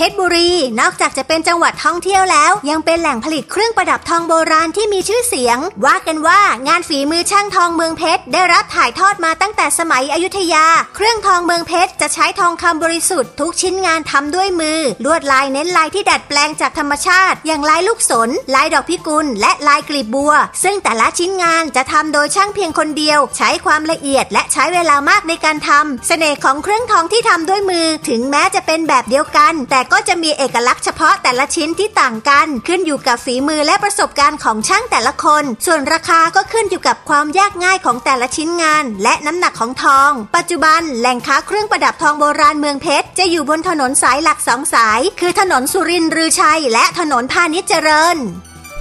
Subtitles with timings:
[0.00, 0.50] เพชรบุรี
[0.80, 10.66] นอกจากจะเป็นจังหวัดท่องเที่ยวแล้ว ยังเป็นแหล่งผลิตเครื่องประดับทองโบราณที่มีชื่อเสียง ว่ากันว่างานฝีมือช่างทองเมืองเพชรได้รับถ่ายทอดมาตั้งแต่สมัยอยุธยา
[10.96, 48.18] เครื่องทองเมืองเพชรจะใช้ทองคำบริสุทธิ์ทุกชิ้นงานทำด้วยมือ ลวดลายเน้นลายที่ดัดแปลงจากธรรมชาติ อย่างลายลูกสน ลายดอกพิกุล และลายกลีบบัว ซึ่งแต่ละชิ้นงานจะทำโดยช่างเพียงคนเดียว ใช้ความละเอียดและใช้เวลามากในการทำเสน่ห์ของเครื่องทองที่ทำด้วยมือ ถึงแม้จะเป็นแบบเดียวกัน แต่ก็จะมีเอกลักษณ์เฉพาะแต่ละชิ้นที่ต่างกัน ขึ้นอยู่กับฝีมือและประสบการณ์ของช่างแต่ละคน ส่วนราคาก็ขึ้นอยู่กับความยากง่ายของแต่ละชิ้นงาน และน้ำหนักของทอง ปัจจุบันแหล่งค้าเครื่องประดับทองโบราณเมืองเพชรจะอยู่บนถนนสายหลักสองสาย คือถนนสุรินทร์รือชัย และถนนพาณิชย์เจริญ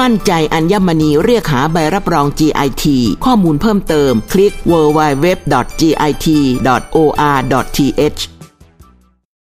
[0.00, 2.84] มั่นใจอัญมณีเรียกหาใบรับรอง GIT
[3.24, 5.58] ข้อมูลเพิ่มเติม คลิก www.git.or.th